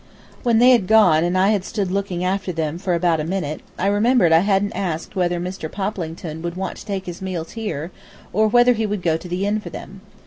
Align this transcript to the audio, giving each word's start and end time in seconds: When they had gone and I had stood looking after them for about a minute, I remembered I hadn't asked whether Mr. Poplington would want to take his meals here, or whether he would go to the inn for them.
When 0.41 0.57
they 0.57 0.71
had 0.71 0.87
gone 0.87 1.23
and 1.23 1.37
I 1.37 1.49
had 1.51 1.63
stood 1.63 1.91
looking 1.91 2.23
after 2.23 2.51
them 2.51 2.79
for 2.79 2.95
about 2.95 3.19
a 3.19 3.23
minute, 3.23 3.61
I 3.77 3.85
remembered 3.85 4.31
I 4.31 4.39
hadn't 4.39 4.73
asked 4.73 5.15
whether 5.15 5.39
Mr. 5.39 5.71
Poplington 5.71 6.41
would 6.41 6.55
want 6.57 6.77
to 6.77 6.85
take 6.87 7.05
his 7.05 7.21
meals 7.21 7.51
here, 7.51 7.91
or 8.33 8.47
whether 8.47 8.73
he 8.73 8.87
would 8.87 9.03
go 9.03 9.15
to 9.15 9.27
the 9.27 9.45
inn 9.45 9.59
for 9.59 9.69
them. 9.69 10.01